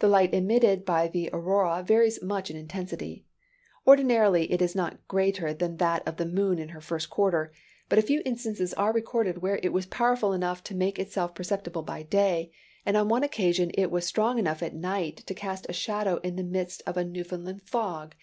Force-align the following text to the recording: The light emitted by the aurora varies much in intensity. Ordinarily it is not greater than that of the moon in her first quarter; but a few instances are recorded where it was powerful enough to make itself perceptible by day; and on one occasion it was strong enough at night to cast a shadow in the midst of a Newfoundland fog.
The 0.00 0.08
light 0.08 0.34
emitted 0.34 0.84
by 0.84 1.06
the 1.06 1.30
aurora 1.32 1.84
varies 1.86 2.20
much 2.24 2.50
in 2.50 2.56
intensity. 2.56 3.24
Ordinarily 3.86 4.50
it 4.50 4.60
is 4.60 4.74
not 4.74 5.06
greater 5.06 5.54
than 5.54 5.76
that 5.76 6.02
of 6.08 6.16
the 6.16 6.26
moon 6.26 6.58
in 6.58 6.70
her 6.70 6.80
first 6.80 7.08
quarter; 7.08 7.52
but 7.88 8.00
a 8.00 8.02
few 8.02 8.20
instances 8.24 8.74
are 8.74 8.92
recorded 8.92 9.38
where 9.38 9.60
it 9.62 9.72
was 9.72 9.86
powerful 9.86 10.32
enough 10.32 10.64
to 10.64 10.74
make 10.74 10.98
itself 10.98 11.36
perceptible 11.36 11.82
by 11.82 12.02
day; 12.02 12.50
and 12.84 12.96
on 12.96 13.08
one 13.08 13.22
occasion 13.22 13.70
it 13.74 13.92
was 13.92 14.04
strong 14.04 14.40
enough 14.40 14.60
at 14.60 14.74
night 14.74 15.18
to 15.28 15.34
cast 15.34 15.66
a 15.68 15.72
shadow 15.72 16.16
in 16.24 16.34
the 16.34 16.42
midst 16.42 16.82
of 16.84 16.96
a 16.96 17.04
Newfoundland 17.04 17.62
fog. 17.62 18.16